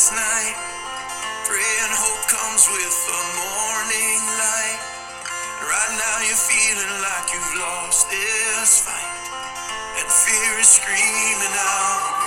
[0.00, 0.56] darkest night.
[1.44, 4.80] Pray and hope comes with the morning light.
[5.60, 9.20] Right now you're feeling like you've lost this fight.
[10.00, 12.19] And fear is screaming out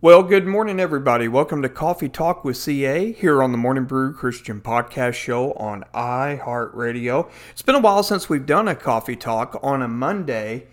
[0.00, 1.26] Well, good morning, everybody.
[1.26, 5.82] Welcome to Coffee Talk with CA here on the Morning Brew Christian Podcast Show on
[5.92, 7.28] iHeartRadio.
[7.50, 10.68] It's been a while since we've done a coffee talk on a Monday,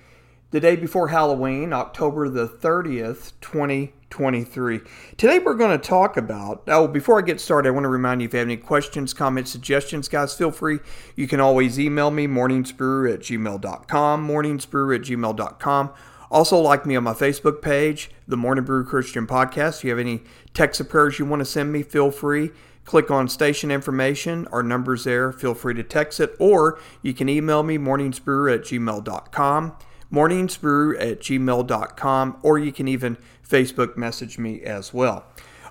[0.52, 4.81] the day before Halloween, October the 30th, 2023.
[5.18, 8.22] Today we're going to talk about, oh, before I get started, I want to remind
[8.22, 10.78] you if you have any questions, comments, suggestions, guys, feel free.
[11.16, 15.94] You can always email me, morningsbrew at gmail.com, morningsbrew at gmail.com.
[16.31, 19.78] Also, like me on my Facebook page, the Morning Brew Christian Podcast.
[19.78, 22.52] If you have any text of prayers you want to send me, feel free.
[22.86, 24.47] Click on station information.
[24.52, 25.31] Our number's there.
[25.31, 26.35] Feel free to text it.
[26.40, 29.74] Or you can email me, morningsbrew at gmail.com,
[30.12, 35.25] morningsbrew at gmail.com, or you can even Facebook message me as well.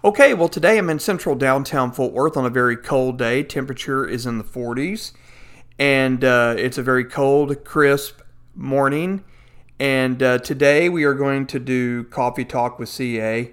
[0.05, 3.43] Okay, well, today I'm in central downtown Fort Worth on a very cold day.
[3.43, 5.13] Temperature is in the 40s,
[5.79, 8.21] and uh, it's a very cold, crisp
[8.55, 9.25] morning.
[9.81, 13.51] And uh, today we are going to do Coffee Talk with CA.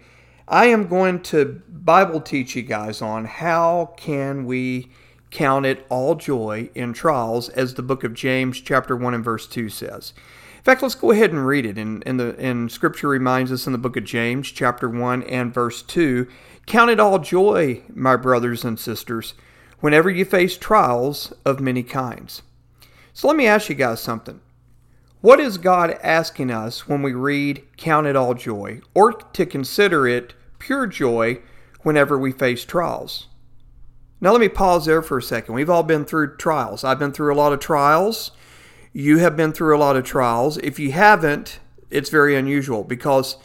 [0.48, 4.92] I am going to Bible teach you guys on how can we
[5.32, 9.48] count it all joy in trials, as the book of James, chapter 1 and verse
[9.48, 10.14] 2 says.
[10.58, 11.80] In fact, let's go ahead and read it.
[11.80, 15.54] And, and, the, and Scripture reminds us in the book of James, chapter 1 and
[15.54, 16.28] verse 2
[16.68, 19.34] Count it all joy, my brothers and sisters,
[19.80, 22.44] whenever you face trials of many kinds.
[23.14, 24.40] So let me ask you guys something.
[25.22, 30.08] What is God asking us when we read Count it all joy, or to consider
[30.08, 31.42] it pure joy
[31.82, 33.28] whenever we face trials?
[34.20, 35.54] Now, let me pause there for a second.
[35.54, 36.84] We've all been through trials.
[36.84, 38.32] I've been through a lot of trials.
[38.94, 40.58] You have been through a lot of trials.
[40.58, 41.60] If you haven't,
[41.92, 43.38] it's very unusual because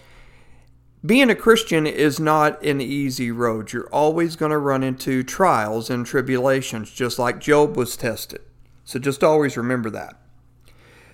[1.04, 3.74] being a Christian is not an easy road.
[3.74, 8.40] You're always going to run into trials and tribulations, just like Job was tested.
[8.84, 10.18] So just always remember that.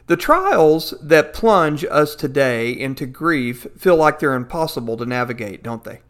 [0.06, 5.84] The trials that plunge us today into grief feel like they're impossible to navigate, don't
[5.84, 6.00] they?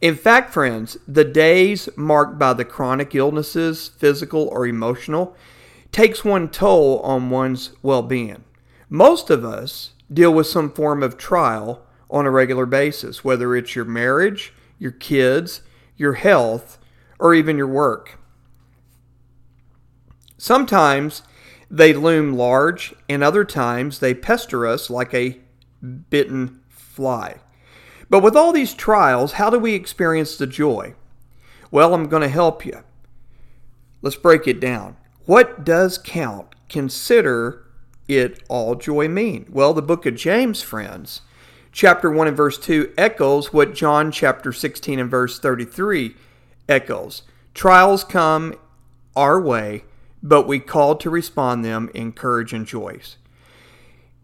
[0.00, 5.36] In fact, friends, the days marked by the chronic illnesses, physical or emotional,
[5.92, 8.42] takes one toll on one's well-being.
[8.88, 13.76] Most of us deal with some form of trial on a regular basis, whether it's
[13.76, 15.62] your marriage, your kids,
[15.96, 16.78] your health,
[17.18, 18.18] or even your work.
[20.36, 21.22] Sometimes
[21.72, 25.38] they loom large, and other times they pester us like a
[26.10, 27.36] bitten fly.
[28.10, 30.94] But with all these trials, how do we experience the joy?
[31.70, 32.84] Well, I'm going to help you.
[34.02, 34.98] Let's break it down.
[35.24, 36.54] What does count?
[36.68, 37.64] Consider
[38.06, 39.46] it all joy mean?
[39.48, 41.22] Well, the book of James, friends,
[41.72, 46.16] chapter 1 and verse 2 echoes what John chapter 16 and verse 33
[46.68, 47.22] echoes.
[47.54, 48.56] Trials come
[49.16, 49.84] our way,
[50.22, 52.98] but we call to respond them in courage and joy.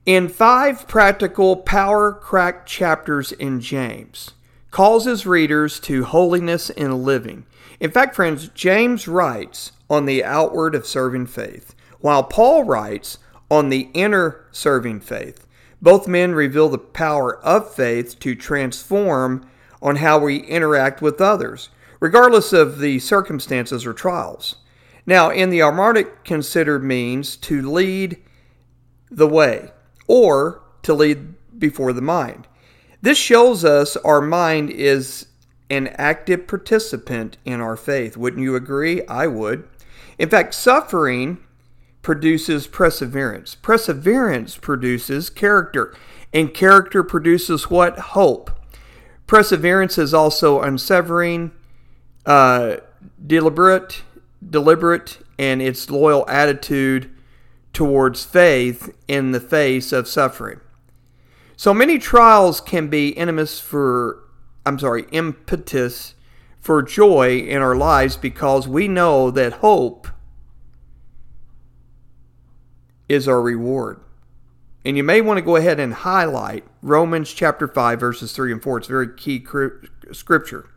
[0.06, 4.32] In five practical power crack chapters in James,
[4.70, 7.44] calls his readers to holiness in living.
[7.80, 13.18] In fact, friends, James writes on the outward of serving faith, while Paul writes
[13.50, 15.46] on the inner serving faith.
[15.80, 19.48] Both men reveal the power of faith to transform
[19.80, 21.68] on how we interact with others,
[22.00, 24.56] regardless of the circumstances or trials.
[25.08, 28.18] Now, in the Aramaic, considered means to lead
[29.10, 29.70] the way
[30.06, 32.46] or to lead before the mind.
[33.00, 35.28] This shows us our mind is
[35.70, 38.18] an active participant in our faith.
[38.18, 39.00] Wouldn't you agree?
[39.06, 39.66] I would.
[40.18, 41.38] In fact, suffering
[42.02, 43.54] produces perseverance.
[43.54, 45.96] Perseverance produces character,
[46.34, 47.98] and character produces what?
[47.98, 48.50] Hope.
[49.26, 51.52] Perseverance is also unsevering,
[52.26, 52.76] uh,
[53.26, 54.02] deliberate,
[54.46, 57.10] deliberate, and its loyal attitude
[57.72, 60.60] towards faith in the face of suffering.
[61.56, 64.24] So many trials can be impetus for,
[64.64, 66.14] I'm sorry, impetus
[66.60, 70.08] for joy in our lives because we know that hope
[73.08, 74.00] is our reward.
[74.84, 78.62] And you may want to go ahead and highlight Romans chapter 5, verses 3 and
[78.62, 78.78] 4.
[78.78, 79.44] It's a very key
[80.12, 80.68] scripture.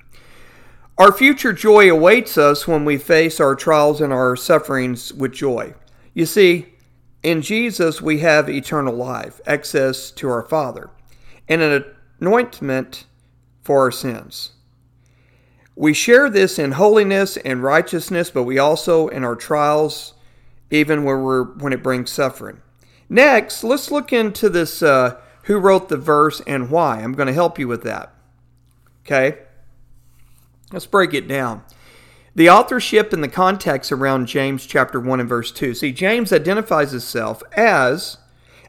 [1.02, 5.74] Our future joy awaits us when we face our trials and our sufferings with joy.
[6.14, 6.76] You see,
[7.24, 10.92] in Jesus we have eternal life, access to our Father,
[11.50, 11.86] and an
[12.20, 13.06] anointment
[13.64, 14.52] for our sins.
[15.76, 20.14] We share this in holiness and righteousness, but we also, in our trials,
[20.70, 22.62] even when we're when it brings suffering.
[23.10, 27.02] Next, let's look into this uh, who wrote the verse and why.
[27.02, 28.14] I'm going to help you with that.
[29.04, 29.40] Okay?
[30.72, 31.64] Let's break it down.
[32.34, 35.74] The authorship and the context around James chapter 1 and verse 2.
[35.74, 38.18] See, James identifies himself as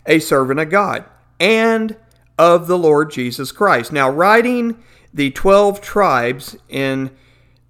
[0.04, 1.04] a servant of God
[1.38, 1.96] and
[2.37, 3.93] of the Lord Jesus Christ.
[3.93, 4.82] Now, writing
[5.14, 7.10] the 12 tribes in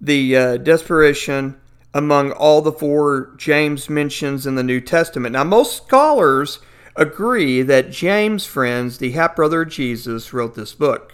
[0.01, 1.59] the uh, desperation
[1.93, 5.33] among all the four James mentions in the New Testament.
[5.33, 6.59] Now, most scholars
[6.95, 11.13] agree that James, friends, the half brother of Jesus, wrote this book.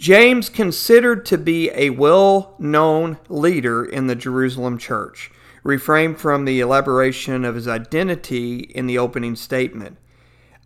[0.00, 5.30] James considered to be a well known leader in the Jerusalem church,
[5.62, 9.98] refrained from the elaboration of his identity in the opening statement.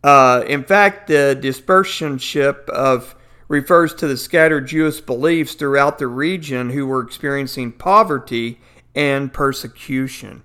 [0.04, 3.16] Uh, in fact, the dispersionship of
[3.48, 8.60] refers to the scattered Jewish beliefs throughout the region who were experiencing poverty
[8.94, 10.44] and persecution.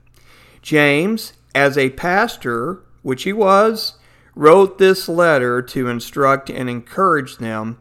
[0.64, 4.00] James, as a pastor, which he was,
[4.34, 7.78] wrote this letter to instruct and encourage them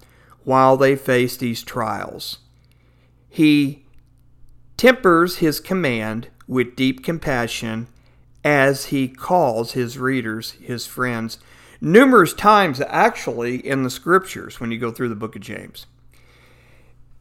[0.49, 2.39] while they face these trials.
[3.29, 3.85] He
[4.79, 7.87] tempers his command with deep compassion
[8.43, 11.37] as he calls his readers his friends
[11.83, 15.85] numerous times actually in the scriptures when you go through the book of James.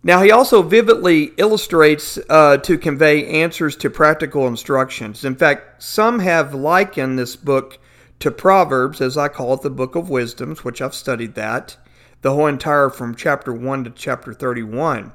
[0.01, 5.25] Now, he also vividly illustrates uh, to convey answers to practical instructions.
[5.25, 7.77] In fact, some have likened this book
[8.19, 11.75] to Proverbs, as I call it, the book of wisdoms, which I've studied that,
[12.27, 15.13] the whole entire from chapter 1 to chapter 31.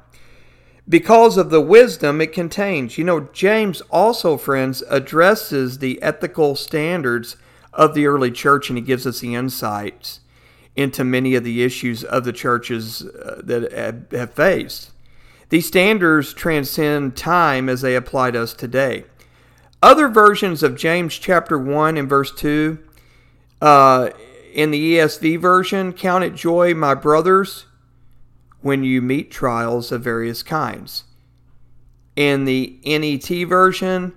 [0.88, 2.96] Because of the wisdom it contains.
[2.96, 7.36] You know, James also, friends, addresses the ethical standards
[7.74, 10.20] of the early church and he gives us the insights
[10.74, 14.90] into many of the issues of the churches uh, that have faced.
[15.50, 19.04] These standards transcend time as they apply to us today.
[19.82, 22.78] Other versions of James chapter 1 and verse 2,
[23.60, 24.08] uh,
[24.52, 27.66] in the ESV version, count it joy, my brothers,
[28.60, 31.04] when you meet trials of various kinds.
[32.14, 34.12] In the NET version,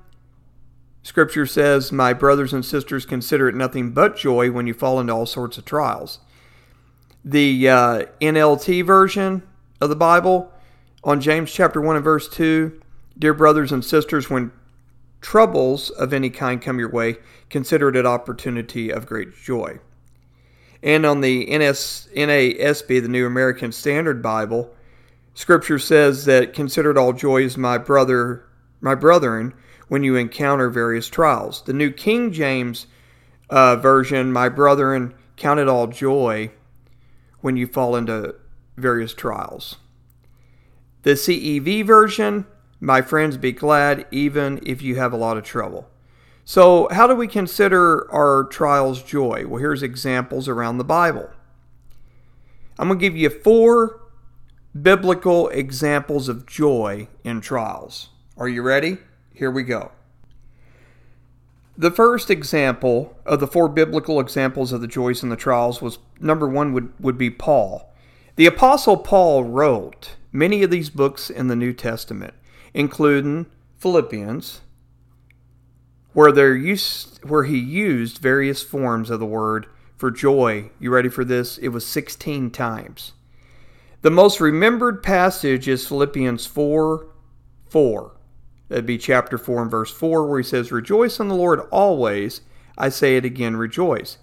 [1.04, 5.14] Scripture says, My brothers and sisters, consider it nothing but joy when you fall into
[5.14, 6.20] all sorts of trials.
[7.24, 9.44] The uh, NLT version
[9.80, 10.52] of the Bible,
[11.04, 12.82] on James chapter 1 and verse 2,
[13.18, 14.52] Dear brothers and sisters, when
[15.22, 17.18] troubles of any kind come your way,
[17.50, 19.80] consider it an opportunity of great joy.
[20.86, 24.72] And on the NS, NASB, the New American Standard Bible,
[25.34, 28.46] Scripture says that consider it all joy as my brother,
[28.82, 29.56] my brethren,
[29.88, 31.64] when you encounter various trials.
[31.64, 32.86] The New King James
[33.50, 36.52] uh, version, my brethren, count it all joy
[37.42, 38.36] when you fall into
[38.78, 39.78] various trials.
[41.02, 42.46] The CEV version,
[42.80, 45.90] my friends, be glad even if you have a lot of trouble.
[46.48, 49.46] So, how do we consider our trials joy?
[49.48, 51.32] Well, here's examples around the Bible.
[52.78, 54.00] I'm going to give you four
[54.80, 58.10] biblical examples of joy in trials.
[58.38, 59.00] Are you ready?
[59.34, 59.92] Here we go.
[61.76, 65.98] The first example of the four biblical examples of the joys in the trials was
[66.20, 67.92] number one would, would be Paul.
[68.36, 72.36] The Apostle Paul wrote many of these books in the New Testament,
[72.74, 73.48] including
[73.80, 74.62] Philippians,
[76.16, 79.68] where there used where he used various forms of the word
[79.98, 80.72] for joy.
[80.80, 81.58] You ready for this?
[81.58, 83.12] It was 16 times.
[84.02, 87.08] The most remembered passage is Philippians 4
[87.68, 88.12] 4.
[88.70, 92.42] That'd be chapter 4 and verse 4, where he says, Rejoice in the Lord always.
[92.78, 94.18] I say it again, rejoice.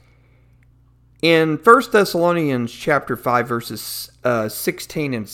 [1.21, 5.29] In 1 Thessalonians chapter 5, verses uh, 16 and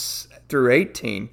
[0.49, 1.31] through 18,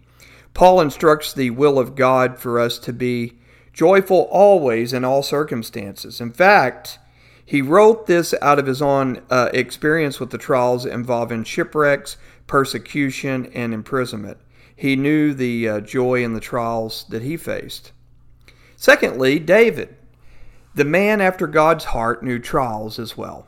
[0.53, 3.39] Paul instructs the will of God for us to be
[3.75, 6.21] joyful always in all circumstances.
[6.21, 6.97] In fact,
[7.45, 12.15] he wrote this out of his own uh, experience with the trials involving shipwrecks,
[12.47, 14.37] persecution, and imprisonment.
[14.73, 17.91] He knew the uh, joy in the trials that he faced.
[18.77, 19.95] Secondly, David,
[20.73, 23.45] the man after God's heart, knew trials as well.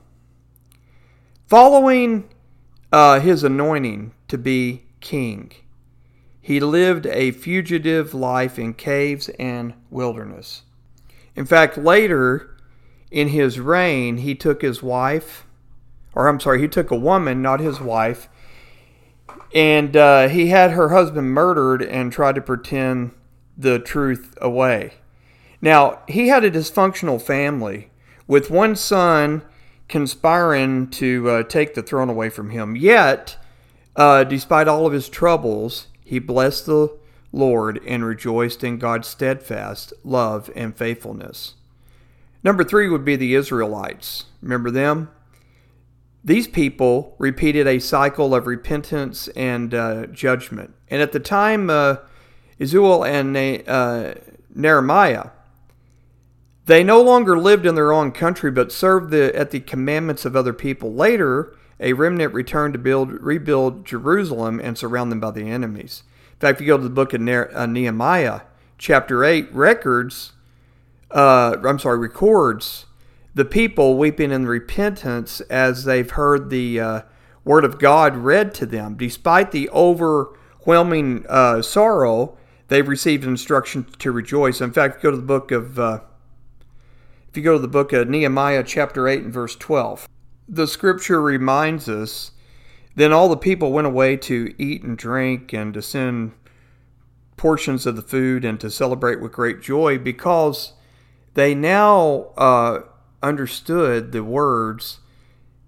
[1.47, 2.29] Following
[2.91, 5.53] uh, his anointing to be king,
[6.47, 10.61] he lived a fugitive life in caves and wilderness.
[11.35, 12.55] In fact, later
[13.11, 15.45] in his reign, he took his wife,
[16.15, 18.29] or I'm sorry, he took a woman, not his wife,
[19.53, 23.11] and uh, he had her husband murdered and tried to pretend
[23.57, 24.93] the truth away.
[25.61, 27.89] Now, he had a dysfunctional family
[28.25, 29.41] with one son
[29.89, 32.77] conspiring to uh, take the throne away from him.
[32.77, 33.35] Yet,
[33.97, 36.97] uh, despite all of his troubles, he blessed the
[37.33, 41.55] Lord and rejoiced in God's steadfast love and faithfulness.
[42.43, 44.25] Number three would be the Israelites.
[44.41, 45.09] Remember them?
[46.23, 50.73] These people repeated a cycle of repentance and uh, judgment.
[50.89, 51.97] And at the time, uh,
[52.57, 53.35] Israel and
[53.67, 54.13] uh,
[54.55, 55.31] Nehemiah,
[56.65, 60.35] they no longer lived in their own country but served the, at the commandments of
[60.37, 60.93] other people.
[60.93, 66.03] Later, a remnant returned to build, rebuild Jerusalem and surround them by the enemies.
[66.33, 68.41] In fact, if you go to the book of uh, Nehemiah,
[68.77, 70.33] chapter 8, records,
[71.11, 72.85] uh, I'm sorry, records
[73.33, 77.01] the people weeping in repentance as they've heard the uh,
[77.43, 78.95] word of God read to them.
[78.95, 82.35] Despite the overwhelming uh, sorrow,
[82.67, 84.59] they've received instruction to rejoice.
[84.59, 85.99] In fact, go to the book of, uh,
[87.29, 90.06] if you go to the book of Nehemiah, chapter 8, and verse 12
[90.47, 92.31] the scripture reminds us
[92.97, 96.31] then all the people went away to eat and drink and to send
[97.37, 100.73] portions of the food and to celebrate with great joy because
[101.35, 102.79] they now uh,
[103.21, 104.99] understood the words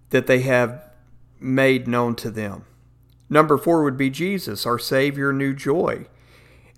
[0.10, 0.84] that they have
[1.40, 2.66] made known to them.
[3.30, 6.08] Number four would be Jesus, our Savior, knew joy.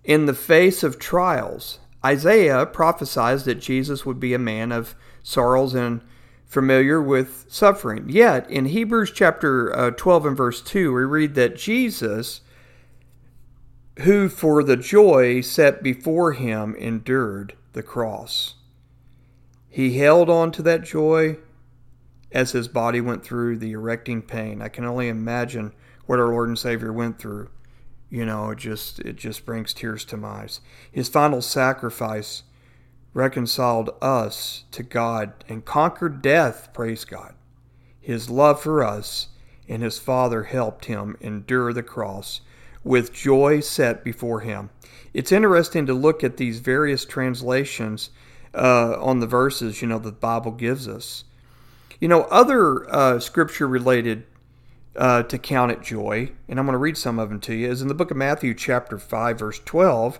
[0.03, 5.73] In the face of trials, Isaiah prophesied that Jesus would be a man of sorrows
[5.73, 6.01] and
[6.51, 8.03] familiar with suffering.
[8.09, 12.41] Yet, in Hebrews chapter uh, 12 and verse 2, we read that Jesus,
[13.99, 18.55] who for the joy set before him endured the cross.
[19.69, 21.37] He held on to that joy
[22.33, 24.61] as his body went through the erecting pain.
[24.61, 25.71] I can only imagine
[26.05, 27.49] what our Lord and Savior went through.
[28.09, 30.59] You know, it just it just brings tears to my eyes.
[30.91, 32.43] His final sacrifice
[33.13, 37.35] reconciled us to God and conquered death, praise God.
[37.99, 39.27] His love for us
[39.67, 42.41] and his Father helped him endure the cross
[42.83, 44.69] with joy set before him.
[45.13, 48.09] It's interesting to look at these various translations
[48.53, 51.23] uh, on the verses, you know, the Bible gives us.
[51.99, 54.25] You know, other uh, scripture related
[54.95, 57.69] uh, to count it joy, and I'm going to read some of them to you,
[57.69, 60.19] is in the book of Matthew, chapter 5, verse 12,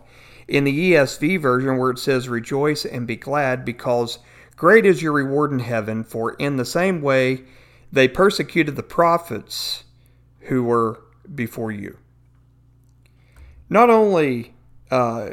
[0.51, 4.19] in the ESV version, where it says, Rejoice and be glad, because
[4.55, 7.43] great is your reward in heaven, for in the same way
[7.91, 9.85] they persecuted the prophets
[10.41, 11.01] who were
[11.33, 11.97] before you.
[13.69, 14.53] Not only,
[14.91, 15.31] uh,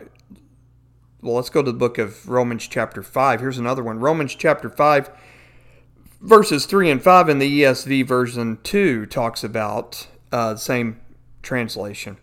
[1.20, 3.40] well, let's go to the book of Romans, chapter 5.
[3.40, 5.10] Here's another one Romans, chapter 5
[6.20, 11.00] verses 3 and 5 in the ESV version 2 talks about uh, the same
[11.42, 12.16] translation.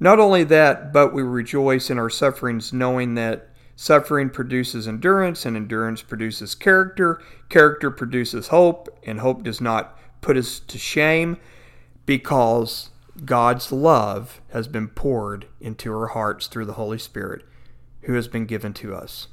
[0.00, 5.56] Not only that, but we rejoice in our sufferings, knowing that suffering produces endurance, and
[5.56, 7.20] endurance produces character.
[7.48, 11.36] Character produces hope, and hope does not put us to shame
[12.06, 12.90] because
[13.24, 17.44] God's love has been poured into our hearts through the Holy Spirit
[18.02, 19.28] who has been given to us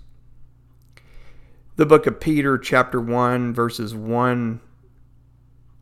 [1.75, 4.61] the book of Peter, chapter 1, verses 1,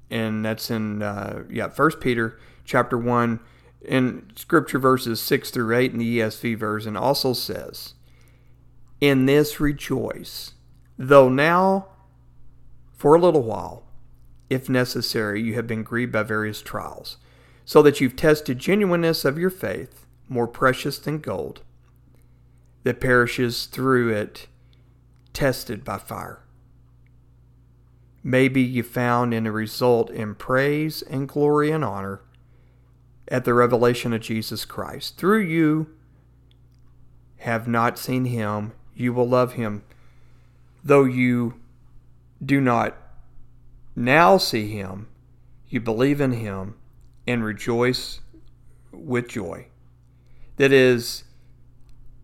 [0.10, 3.40] and that's in, uh, yeah, First Peter, chapter 1,
[3.84, 7.94] in scripture verses 6 through 8 in the ESV version also says,
[9.02, 10.54] In this rejoice,
[10.98, 11.88] though now,
[12.94, 13.84] for a little while,
[14.50, 17.18] if necessary, you have been grieved by various trials,
[17.66, 21.62] so that you've tested genuineness of your faith, more precious than gold,
[22.84, 24.48] that perishes through it
[25.34, 26.44] tested by fire.
[28.24, 32.22] May be you found in a result in praise and glory and honor
[33.28, 35.18] at the revelation of Jesus Christ.
[35.18, 35.88] Through you
[37.38, 39.84] have not seen him, you will love him,
[40.84, 41.56] though you
[42.44, 42.96] do not
[43.96, 45.08] now see him,
[45.70, 46.76] you believe in him
[47.28, 48.22] and rejoice
[48.92, 49.68] with joy
[50.58, 51.24] that is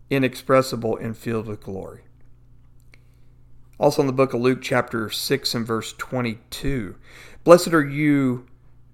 [0.08, 2.02] inexpressible and filled with glory.
[3.78, 6.96] Also in the book of Luke, chapter 6 and verse 22.
[7.44, 8.46] Blessed are you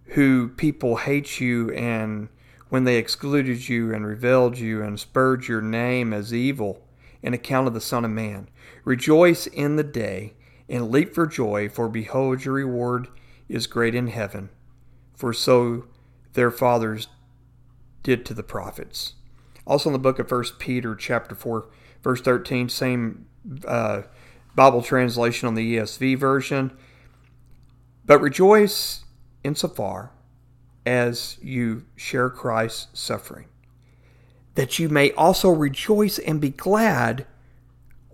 [0.08, 2.28] who people hate you and
[2.68, 6.82] when they excluded you and reviled you and spurred your name as evil
[7.22, 8.48] in account of the Son of Man.
[8.84, 10.34] Rejoice in the day
[10.68, 13.08] and leap for joy, for behold, your reward
[13.48, 14.48] is great in heaven.
[15.14, 15.86] For so
[16.32, 17.08] their fathers
[18.02, 19.14] did to the prophets.
[19.66, 21.68] Also in the book of First Peter, chapter 4,
[22.02, 23.26] verse 13, same
[23.66, 24.02] uh,
[24.54, 26.76] Bible translation on the ESV version.
[28.04, 29.04] But rejoice
[29.46, 30.10] insofar
[30.84, 33.46] as you share Christ's suffering,
[34.54, 37.26] that you may also rejoice and be glad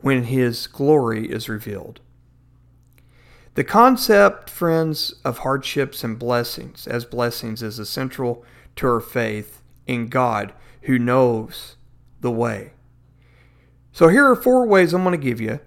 [0.01, 2.01] when his glory is revealed.
[3.55, 8.45] The concept, friends, of hardships and blessings as blessings is essential
[8.77, 11.77] to our faith in God who knows
[12.21, 12.73] the way.
[13.93, 15.61] So here are four ways I'm going to give you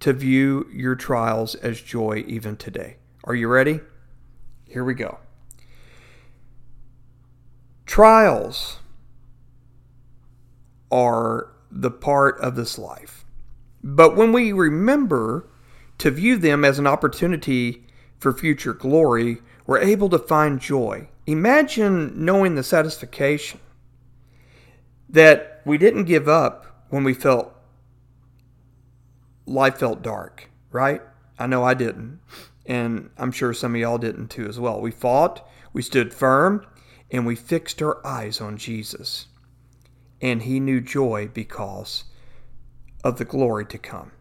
[0.00, 2.96] to view your trials as joy even today.
[3.24, 3.80] Are you ready?
[4.70, 5.18] Here we go.
[7.86, 8.78] Trials
[10.92, 13.24] are the part of this life.
[13.82, 15.48] But when we remember
[15.98, 17.84] to view them as an opportunity
[18.18, 21.08] for future glory, we're able to find joy.
[21.26, 23.58] Imagine knowing the satisfaction
[25.08, 27.52] that we didn't give up when we felt
[29.46, 31.02] life felt dark, right?
[31.40, 32.20] I know I didn't.
[32.70, 34.80] And I'm sure some of y'all didn't too as well.
[34.80, 36.64] We fought, we stood firm,
[37.10, 39.26] and we fixed our eyes on Jesus.
[40.22, 42.04] And he knew joy because
[43.02, 44.12] of the glory to come.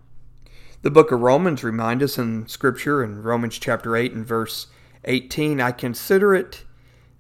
[0.82, 4.66] The book of Romans reminds us in Scripture in Romans chapter 8 and verse
[5.06, 6.64] 18 I consider it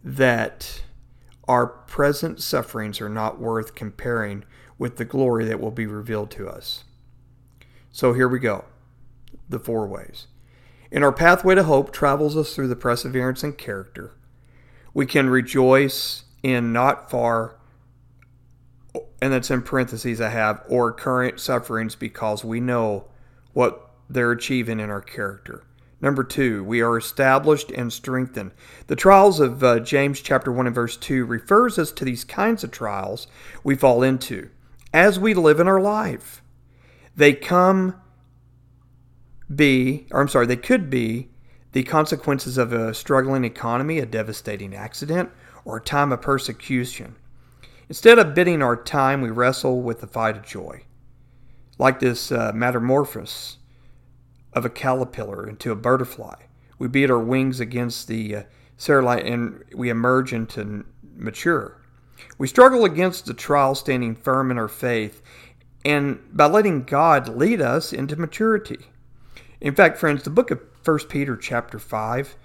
[0.03, 0.81] that
[1.47, 4.45] our present sufferings are not worth comparing
[4.79, 6.85] with the glory that will be revealed to us.
[7.91, 8.65] So here we go
[9.47, 10.25] the four ways.
[10.91, 14.13] In our pathway to hope travels us through the perseverance and character.
[14.93, 17.57] We can rejoice in not far,
[19.21, 23.05] and that's in parentheses I have, or current sufferings because we know
[23.53, 25.63] what they're achieving in our character.
[26.01, 28.51] Number two, we are established and strengthened.
[28.87, 32.63] The trials of uh, James chapter 1 and verse 2 refers us to these kinds
[32.63, 33.27] of trials
[33.63, 34.49] we fall into
[34.93, 36.41] as we live in our life.
[37.15, 37.95] They come
[39.53, 41.29] be, or I'm sorry, they could be
[41.71, 45.29] the consequences of a struggling economy, a devastating accident,
[45.65, 47.15] or a time of persecution.
[47.87, 50.83] Instead of bidding our time, we wrestle with the fight of joy.
[51.77, 53.57] Like this uh, metamorphosis
[54.53, 56.35] of a caterpillar into a butterfly,
[56.77, 58.43] we beat our wings against the uh,
[58.87, 60.85] and we emerge into
[61.15, 61.81] mature.
[62.37, 65.21] We struggle against the trial, standing firm in our faith
[65.85, 68.87] and by letting God lead us into maturity.
[69.61, 72.35] In fact, friends, the book of 1 Peter chapter 5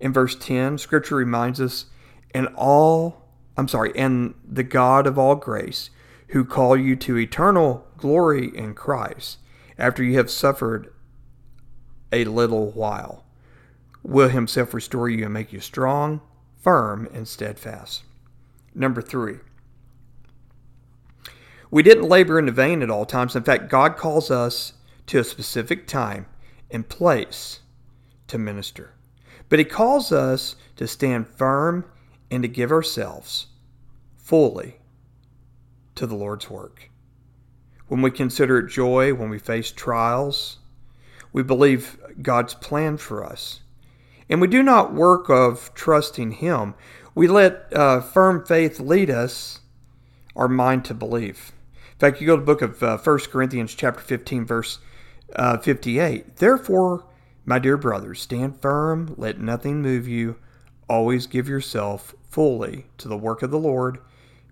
[0.00, 1.86] in verse 10, scripture reminds us,
[2.32, 3.22] and all,
[3.56, 5.90] I'm sorry, and the God of all grace,
[6.28, 9.38] who call you to eternal glory in Christ,
[9.78, 10.92] after you have suffered
[12.12, 13.24] a little while,
[14.02, 16.20] will himself restore you and make you strong,
[16.60, 18.02] firm, and steadfast.
[18.74, 19.36] Number three,
[21.70, 23.34] we didn't labor in vain at all times.
[23.34, 24.74] In fact, God calls us
[25.06, 26.26] to a specific time
[26.70, 27.60] and place
[28.28, 28.92] to minister.
[29.48, 31.84] But He calls us to stand firm
[32.30, 33.46] and to give ourselves
[34.16, 34.76] fully
[35.94, 36.90] to the Lord's work.
[37.88, 40.58] When we consider it joy, when we face trials,
[41.32, 43.60] we believe God's plan for us.
[44.28, 46.74] And we do not work of trusting Him.
[47.14, 49.60] We let uh, firm faith lead us,
[50.36, 51.52] our mind to believe.
[51.94, 54.78] In fact, you go to the book of uh, 1 Corinthians chapter 15, verse
[55.36, 56.36] uh, 58.
[56.36, 57.04] Therefore,
[57.44, 60.36] my dear brothers, stand firm, let nothing move you.
[60.88, 63.98] Always give yourself fully to the work of the Lord,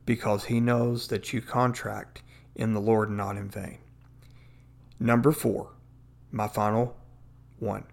[0.04, 2.22] because he knows that you contract
[2.54, 3.78] in the Lord not in vain.
[4.98, 5.72] Number four,
[6.30, 6.96] my final
[7.58, 7.84] one.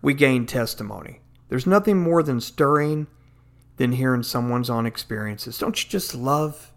[0.00, 1.20] We gain testimony.
[1.48, 3.08] There's nothing more than stirring
[3.78, 5.58] than hearing someone's own experiences.
[5.58, 6.72] Don't you just love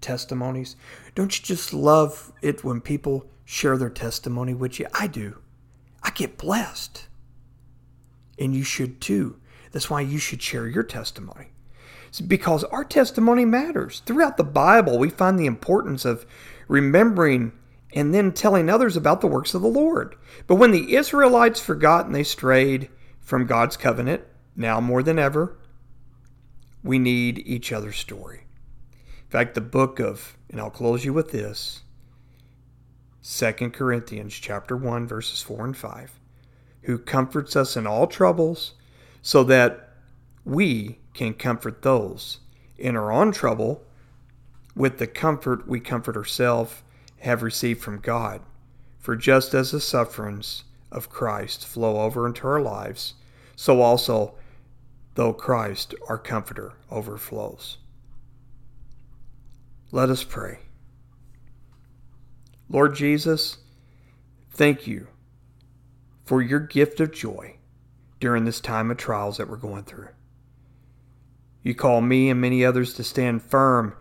[0.00, 0.76] testimonies?
[1.14, 4.86] Don't you just love it when people share their testimony with you?
[4.94, 5.38] I do.
[6.02, 7.06] I get blessed.
[8.38, 9.36] And you should too.
[9.72, 11.48] That's why you should share your testimony.
[12.08, 14.02] It's because our testimony matters.
[14.06, 16.24] Throughout the Bible, we find the importance of
[16.66, 17.52] remembering
[17.94, 20.16] and then telling others about the works of the Lord.
[20.46, 22.88] But when the Israelites forgot and they strayed
[23.20, 24.22] from God's covenant,
[24.56, 25.58] now more than ever,
[26.82, 28.46] we need each other's story.
[29.24, 31.82] In fact, the book of, and I'll close you with this
[33.24, 36.20] 2 Corinthians chapter 1 verses 4 and 5,
[36.82, 38.74] who comforts us in all troubles
[39.22, 39.90] so that
[40.44, 42.40] we can comfort those
[42.76, 43.84] in our own trouble
[44.74, 46.82] with the comfort we comfort ourselves
[47.18, 48.40] have received from God.
[48.98, 53.14] For just as the sufferings of Christ flow over into our lives,
[53.54, 54.34] so also
[55.14, 57.78] though Christ, our comforter, overflows.
[59.92, 60.60] Let us pray.
[62.72, 63.58] Lord Jesus,
[64.50, 65.08] thank you
[66.24, 67.58] for your gift of joy
[68.18, 70.08] during this time of trials that we're going through.
[71.62, 73.94] You call me and many others to stand firm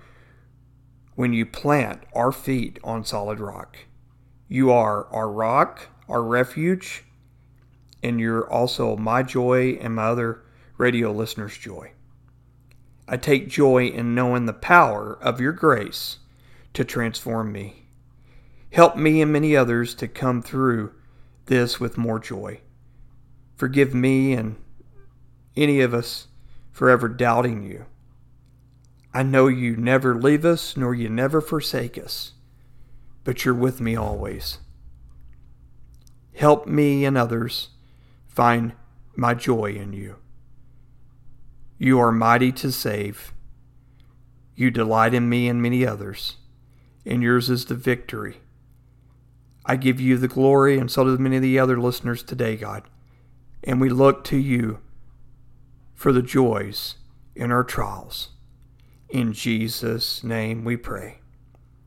[1.15, 3.75] when you plant our feet on solid rock.
[4.47, 7.03] You are our rock, our refuge,
[8.01, 10.43] and you're also my joy and my other
[10.77, 11.91] radio listeners' joy.
[13.05, 16.19] I take joy in knowing the power of your grace
[16.73, 17.80] to transform me.
[18.71, 20.93] Help me and many others to come through
[21.47, 22.62] this with more joy.
[23.55, 24.55] Forgive me and
[25.57, 26.27] any of us
[26.71, 27.86] for ever doubting you.
[29.13, 32.31] I know you never leave us nor you never forsake us,
[33.25, 34.60] but you're with me always.
[36.34, 37.69] Help me and others
[38.29, 38.71] find
[39.17, 40.15] my joy in you.
[41.77, 43.34] You are mighty to save.
[44.55, 46.38] You delight in me and many others,
[47.05, 48.38] and yours is the victory.
[49.71, 52.84] I give you the glory, and so do many of the other listeners today, God.
[53.63, 54.81] And we look to you
[55.95, 56.95] for the joys
[57.38, 58.31] in our trials.
[59.07, 61.19] In Jesus' name we pray.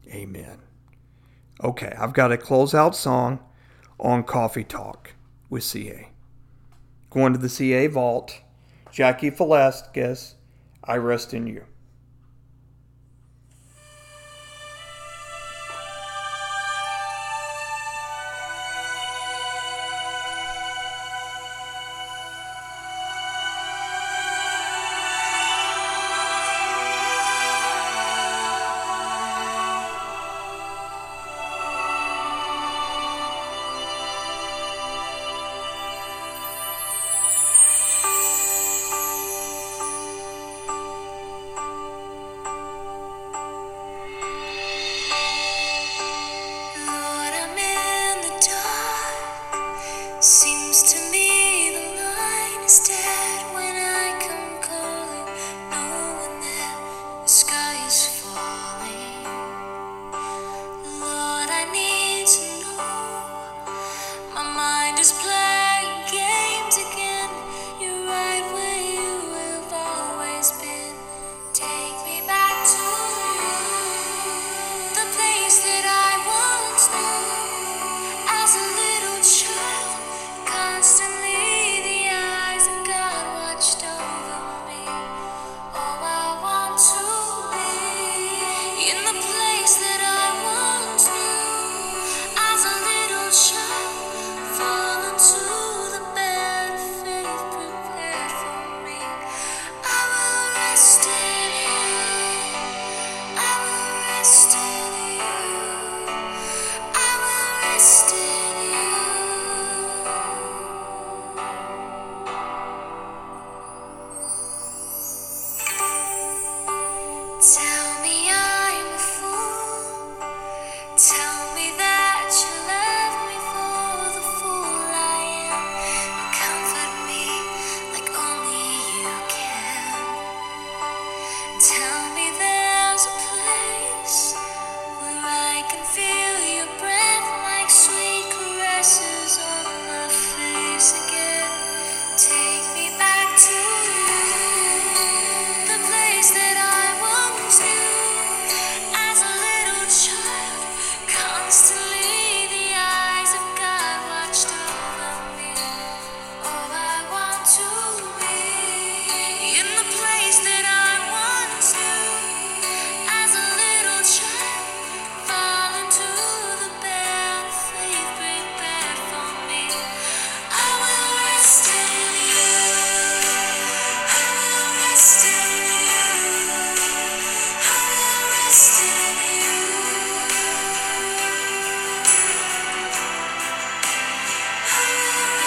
[0.09, 0.61] Amen.
[1.63, 3.41] Okay, I've got a closeout song
[4.01, 5.13] on Coffee Talk
[5.51, 6.09] with CA.
[7.11, 8.41] Going to the CA vault,
[8.93, 10.37] Jackie Velasquez,
[10.83, 11.65] I rest in you.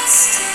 [0.07, 0.46] lost.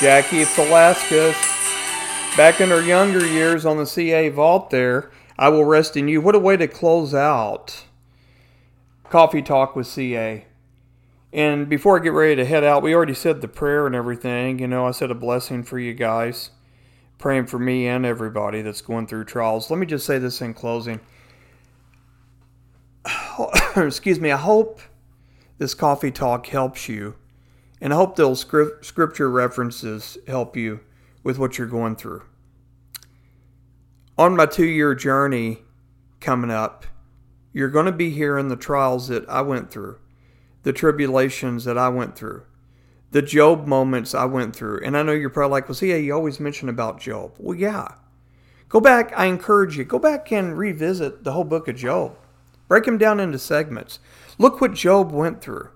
[0.00, 1.36] Jackie Velasquez.
[2.34, 6.22] Back in her younger years on the CA vault there, I will rest in you.
[6.22, 7.84] What a way to close out
[9.10, 10.46] Coffee Talk with CA.
[11.34, 14.58] And before I get ready to head out, we already said the prayer and everything.
[14.58, 16.50] You know, I said a blessing for you guys,
[17.18, 19.70] praying for me and everybody that's going through trials.
[19.70, 21.00] Let me just say this in closing.
[23.76, 24.30] Excuse me.
[24.30, 24.80] I hope
[25.58, 27.16] this coffee talk helps you,
[27.80, 30.80] and I hope those scripture references help you
[31.22, 32.22] with what you're going through.
[34.18, 35.60] On my two year journey
[36.20, 36.84] coming up,
[37.52, 39.98] you're going to be hearing the trials that I went through,
[40.62, 42.44] the tribulations that I went through,
[43.10, 44.80] the Job moments I went through.
[44.84, 47.34] And I know you're probably like, well, see, you always mention about Job.
[47.38, 47.88] Well, yeah.
[48.68, 52.16] Go back, I encourage you, go back and revisit the whole book of Job.
[52.68, 53.98] Break him down into segments.
[54.38, 55.70] Look what Job went through.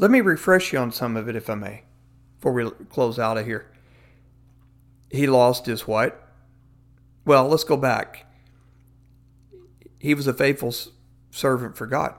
[0.00, 1.82] Let me refresh you on some of it, if I may,
[2.38, 3.70] before we close out of here.
[5.10, 6.26] He lost his what?
[7.26, 8.24] Well, let's go back.
[9.98, 10.74] He was a faithful
[11.30, 12.14] servant for God.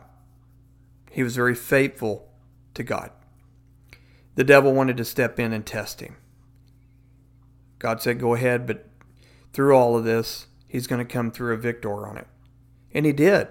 [1.09, 2.29] He was very faithful
[2.75, 3.09] to God.
[4.35, 6.17] The devil wanted to step in and test him.
[7.79, 8.87] God said, Go ahead, but
[9.53, 12.27] through all of this, he's going to come through a victor on it.
[12.93, 13.47] And he did.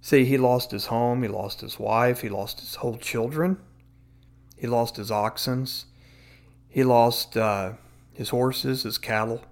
[0.00, 3.58] See, he lost his home, he lost his wife, he lost his whole children,
[4.56, 5.84] he lost his oxens,
[6.68, 7.72] he lost uh,
[8.12, 9.42] his horses, his cattle.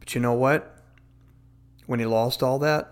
[0.00, 0.78] But you know what?
[1.86, 2.90] When he lost all that,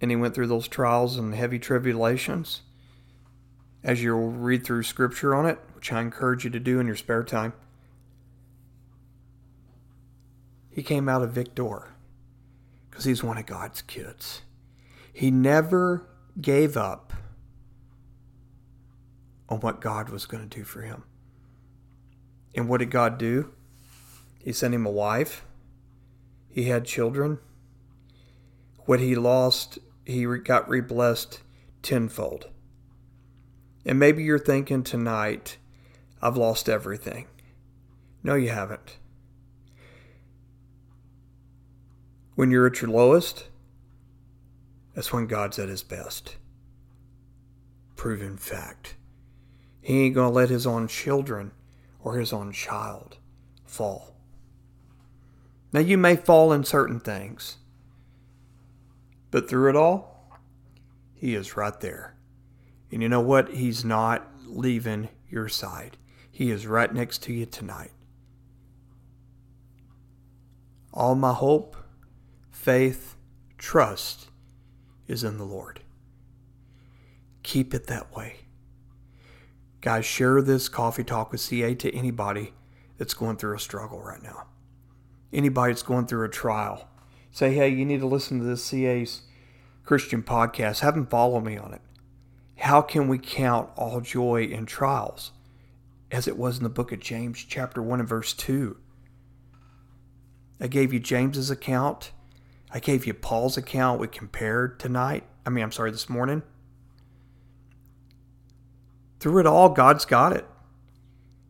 [0.00, 2.62] and he went through those trials and heavy tribulations,
[3.84, 6.96] as you'll read through scripture on it, which I encourage you to do in your
[6.96, 7.52] spare time.
[10.70, 11.88] He came out a victor
[12.90, 14.42] because he's one of God's kids.
[15.12, 16.06] He never
[16.40, 17.12] gave up
[19.48, 21.04] on what God was going to do for him.
[22.54, 23.52] And what did God do?
[24.42, 25.44] He sent him a wife.
[26.48, 27.38] He had children.
[28.86, 31.40] What he lost, he got reblessed
[31.82, 32.48] tenfold.
[33.84, 35.58] And maybe you're thinking tonight,
[36.20, 37.26] I've lost everything.
[38.22, 38.98] No, you haven't.
[42.34, 43.48] When you're at your lowest,
[44.94, 46.36] that's when God's at his best.
[47.96, 48.96] Proven fact.
[49.80, 51.52] He ain't going to let his own children
[52.02, 53.16] or his own child
[53.64, 54.14] fall.
[55.72, 57.56] Now, you may fall in certain things,
[59.30, 60.28] but through it all,
[61.14, 62.16] he is right there.
[62.90, 63.50] And you know what?
[63.50, 65.96] He's not leaving your side.
[66.30, 67.92] He is right next to you tonight.
[70.92, 71.76] All my hope,
[72.60, 73.16] faith,
[73.56, 74.28] trust
[75.08, 75.80] is in the Lord.
[77.42, 78.40] Keep it that way.
[79.80, 82.52] Guys, share this coffee talk with CA to anybody
[82.98, 84.46] that's going through a struggle right now.
[85.32, 86.86] Anybody that's going through a trial.
[87.30, 89.22] Say, hey, you need to listen to this CA's
[89.82, 90.80] Christian podcast.
[90.80, 91.80] Have them follow me on it.
[92.58, 95.32] How can we count all joy in trials?
[96.10, 98.76] As it was in the book of James, chapter 1 and verse 2.
[100.60, 102.12] I gave you James's account.
[102.72, 104.00] I gave you Paul's account.
[104.00, 105.24] We compared tonight.
[105.44, 106.42] I mean, I'm sorry, this morning.
[109.18, 110.46] Through it all, God's got it.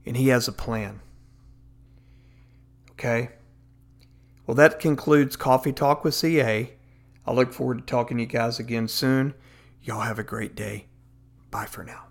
[0.07, 1.01] And He has a plan.
[2.93, 3.31] Okay?
[4.47, 6.73] Well, that concludes Coffee Talk with CA.
[7.27, 9.35] I look forward to talking to you guys again soon.
[9.83, 10.87] Y'all have a great day.
[11.51, 12.10] Bye for now.